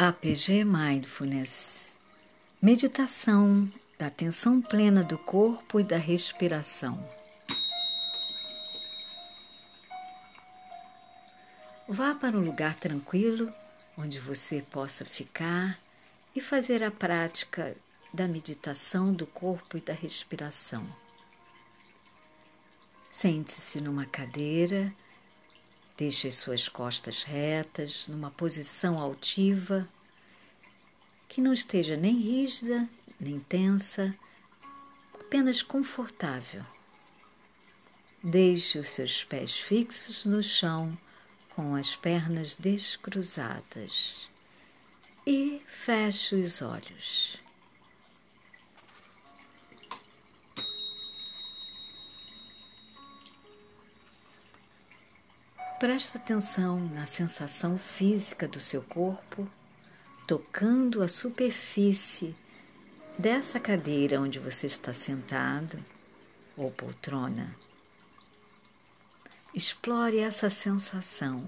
[0.00, 1.96] APG Mindfulness
[2.62, 7.04] Meditação da atenção plena do corpo e da respiração.
[11.88, 13.52] Vá para um lugar tranquilo
[13.96, 15.76] onde você possa ficar
[16.32, 17.76] e fazer a prática
[18.14, 20.86] da meditação do corpo e da respiração.
[23.10, 24.94] Sente-se numa cadeira
[25.98, 29.88] Deixe as suas costas retas, numa posição altiva,
[31.28, 34.14] que não esteja nem rígida, nem tensa,
[35.12, 36.64] apenas confortável.
[38.22, 40.96] Deixe os seus pés fixos no chão,
[41.50, 44.28] com as pernas descruzadas,
[45.26, 47.40] e feche os olhos.
[55.78, 59.48] Preste atenção na sensação física do seu corpo,
[60.26, 62.34] tocando a superfície
[63.16, 65.78] dessa cadeira onde você está sentado
[66.56, 67.54] ou poltrona.
[69.54, 71.46] Explore essa sensação,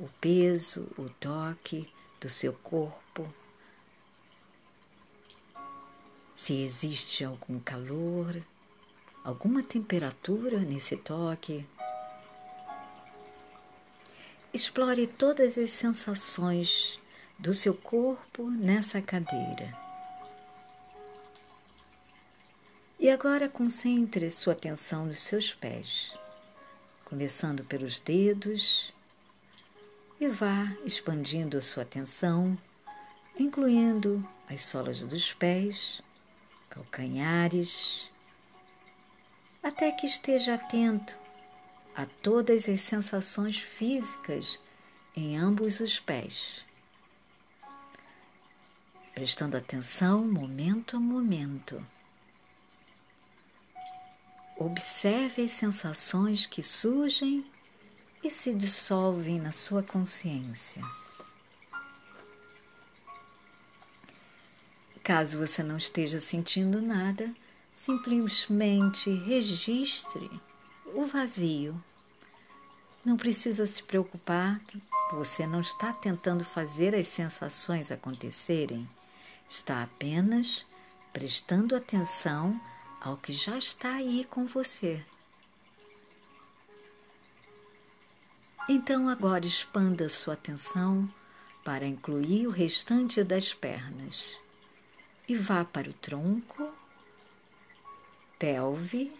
[0.00, 1.88] o peso, o toque
[2.20, 3.32] do seu corpo.
[6.34, 8.36] Se existe algum calor,
[9.22, 11.64] alguma temperatura nesse toque,
[14.54, 16.96] Explore todas as sensações
[17.36, 19.76] do seu corpo nessa cadeira.
[23.00, 26.14] E agora concentre sua atenção nos seus pés,
[27.04, 28.92] começando pelos dedos,
[30.20, 32.56] e vá expandindo a sua atenção,
[33.36, 36.00] incluindo as solas dos pés,
[36.70, 38.08] calcanhares,
[39.60, 41.23] até que esteja atento
[41.96, 44.58] a todas as sensações físicas
[45.16, 46.64] em ambos os pés.
[49.14, 51.84] Prestando atenção momento a momento.
[54.56, 57.44] Observe as sensações que surgem
[58.22, 60.82] e se dissolvem na sua consciência.
[65.02, 67.32] Caso você não esteja sentindo nada,
[67.76, 70.30] simplesmente registre
[70.94, 71.82] o vazio.
[73.04, 78.88] Não precisa se preocupar que você não está tentando fazer as sensações acontecerem,
[79.48, 80.64] está apenas
[81.12, 82.58] prestando atenção
[83.00, 85.04] ao que já está aí com você.
[88.68, 91.08] Então agora expanda sua atenção
[91.62, 94.34] para incluir o restante das pernas
[95.28, 96.72] e vá para o tronco,
[98.38, 99.12] pelve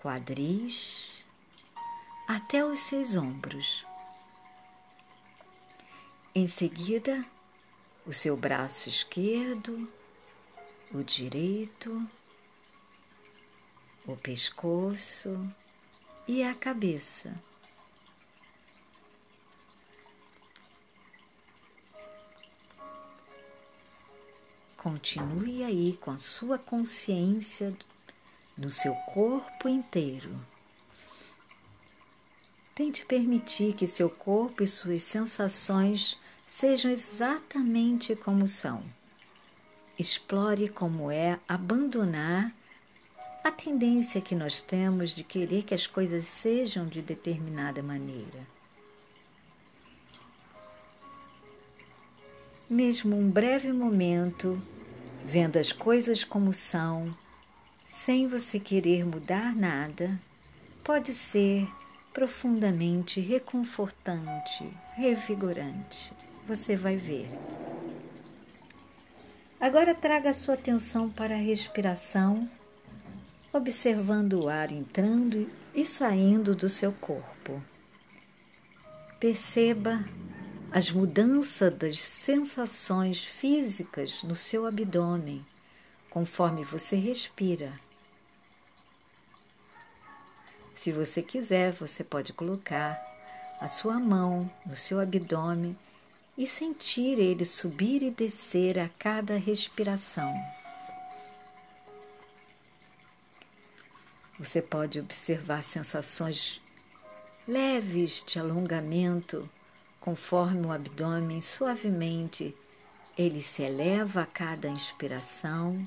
[0.00, 1.24] quadris
[2.26, 3.84] até os seus ombros.
[6.34, 7.24] Em seguida,
[8.06, 9.90] o seu braço esquerdo,
[10.92, 12.08] o direito,
[14.06, 15.46] o pescoço
[16.26, 17.34] e a cabeça.
[24.78, 27.76] Continue aí com a sua consciência
[28.60, 30.38] no seu corpo inteiro.
[32.74, 38.82] Tente permitir que seu corpo e suas sensações sejam exatamente como são.
[39.98, 42.54] Explore como é abandonar
[43.42, 48.46] a tendência que nós temos de querer que as coisas sejam de determinada maneira.
[52.68, 54.62] Mesmo um breve momento,
[55.24, 57.16] vendo as coisas como são,
[57.90, 60.18] sem você querer mudar nada,
[60.84, 61.68] pode ser
[62.14, 64.64] profundamente reconfortante,
[64.94, 66.12] revigorante.
[66.46, 67.28] Você vai ver.
[69.60, 72.48] Agora traga sua atenção para a respiração,
[73.52, 77.60] observando o ar entrando e saindo do seu corpo.
[79.18, 80.04] Perceba
[80.70, 85.44] as mudanças das sensações físicas no seu abdômen
[86.10, 87.72] conforme você respira.
[90.74, 93.00] Se você quiser, você pode colocar
[93.60, 95.76] a sua mão no seu abdômen
[96.36, 100.34] e sentir ele subir e descer a cada respiração.
[104.38, 106.60] Você pode observar sensações
[107.46, 109.48] leves de alongamento
[110.00, 112.56] conforme o abdômen suavemente
[113.18, 115.86] ele se eleva a cada inspiração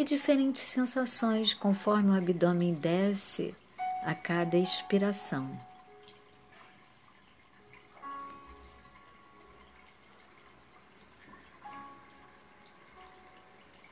[0.00, 3.54] e diferentes sensações conforme o abdômen desce
[4.02, 5.60] a cada expiração.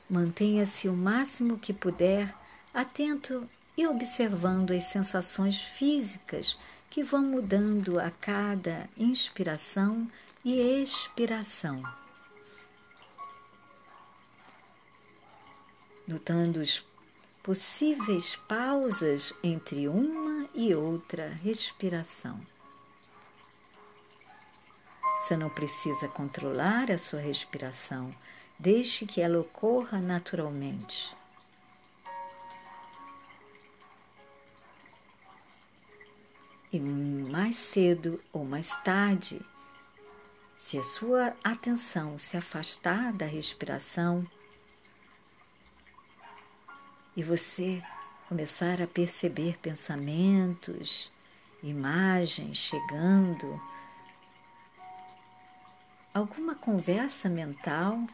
[0.09, 2.33] Mantenha-se o máximo que puder
[2.73, 3.47] atento
[3.77, 6.57] e observando as sensações físicas
[6.89, 10.09] que vão mudando a cada inspiração
[10.43, 11.83] e expiração.
[16.09, 16.83] Notando os
[17.43, 22.41] possíveis pausas entre uma e outra respiração.
[25.21, 28.11] Você não precisa controlar a sua respiração,
[28.57, 31.15] deixe que ela ocorra naturalmente.
[36.73, 39.39] E mais cedo ou mais tarde,
[40.57, 44.27] se a sua atenção se afastar da respiração
[47.15, 47.81] e você
[48.27, 51.11] começar a perceber pensamentos,
[51.63, 53.59] imagens chegando,
[56.13, 58.05] alguma conversa mental,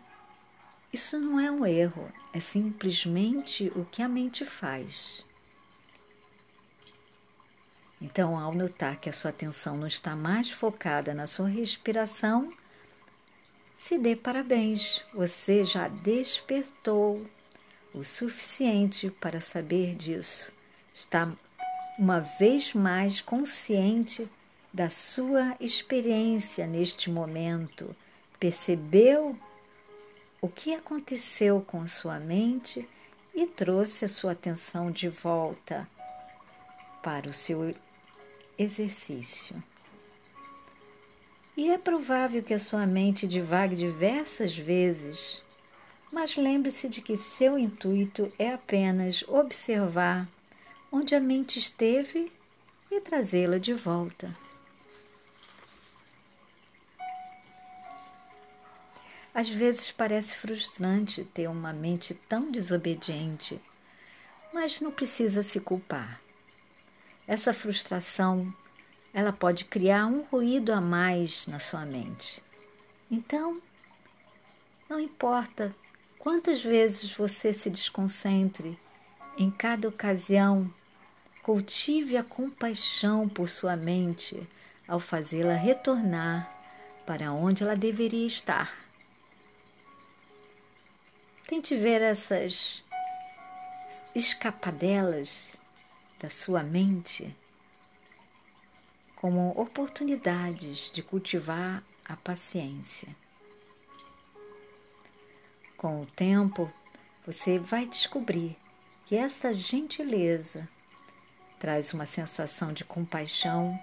[0.92, 5.26] isso não é um erro, é simplesmente o que a mente faz.
[8.02, 12.54] Então, ao notar que a sua atenção não está mais focada na sua respiração,
[13.78, 17.26] se dê parabéns, você já despertou
[17.96, 20.52] o suficiente para saber disso.
[20.94, 21.32] Está
[21.98, 24.30] uma vez mais consciente
[24.74, 27.96] da sua experiência neste momento,
[28.38, 29.38] percebeu
[30.42, 32.88] o que aconteceu com sua mente
[33.34, 35.88] e trouxe a sua atenção de volta
[37.02, 37.74] para o seu
[38.58, 39.64] exercício.
[41.56, 45.42] E é provável que a sua mente divague diversas vezes,
[46.16, 50.26] mas lembre-se de que seu intuito é apenas observar
[50.90, 52.32] onde a mente esteve
[52.90, 54.34] e trazê-la de volta.
[59.34, 63.60] Às vezes parece frustrante ter uma mente tão desobediente,
[64.54, 66.22] mas não precisa se culpar.
[67.28, 68.56] Essa frustração,
[69.14, 72.42] ela pode criar um ruído a mais na sua mente.
[73.12, 73.62] Então,
[74.88, 75.76] não importa
[76.26, 78.80] quantas vezes você se desconcentre,
[79.38, 80.74] em cada ocasião,
[81.44, 84.42] cultive a compaixão por sua mente
[84.88, 86.52] ao fazê-la retornar
[87.06, 88.76] para onde ela deveria estar
[91.46, 92.84] Tente ver essas
[94.16, 95.56] escapadelas
[96.20, 97.38] da sua mente
[99.16, 103.16] como oportunidades de cultivar a paciência.
[105.78, 106.72] Com o tempo,
[107.26, 108.58] você vai descobrir
[109.06, 110.68] que essa gentileza
[111.60, 113.78] traz uma sensação de compaixão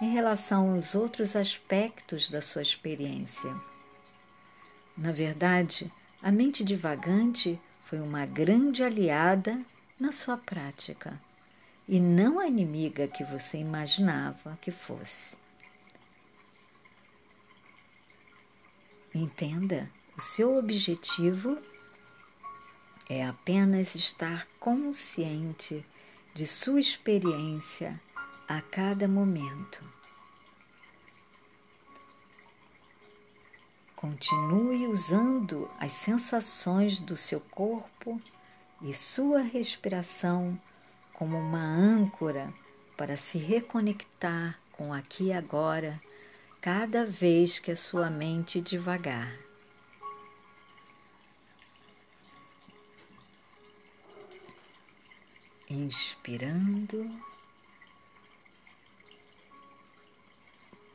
[0.00, 3.54] em relação aos outros aspectos da sua experiência.
[4.96, 5.90] Na verdade,
[6.22, 9.60] a mente divagante foi uma grande aliada
[9.98, 11.20] na sua prática
[11.88, 15.36] e não a inimiga que você imaginava que fosse.
[19.14, 21.58] Entenda, o seu objetivo
[23.08, 25.84] é apenas estar consciente
[26.32, 28.00] de sua experiência
[28.48, 29.84] a cada momento.
[33.94, 38.20] Continue usando as sensações do seu corpo
[38.80, 40.58] e sua respiração
[41.12, 42.52] como uma âncora
[42.96, 46.00] para se reconectar com aqui e agora
[46.60, 49.45] cada vez que a sua mente devagar.
[55.86, 57.08] Inspirando,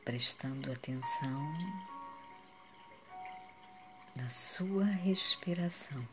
[0.04, 1.40] prestando atenção
[4.14, 6.06] na sua respiração.